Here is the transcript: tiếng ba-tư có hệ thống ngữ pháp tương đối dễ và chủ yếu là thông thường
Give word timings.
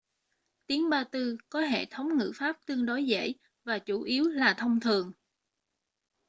tiếng 0.67 0.89
ba-tư 0.89 1.37
có 1.49 1.59
hệ 1.61 1.85
thống 1.85 2.17
ngữ 2.17 2.31
pháp 2.35 2.59
tương 2.65 2.85
đối 2.85 3.05
dễ 3.05 3.33
và 3.65 3.79
chủ 3.79 4.01
yếu 4.01 4.27
là 4.27 4.55
thông 4.57 4.79
thường 4.79 5.11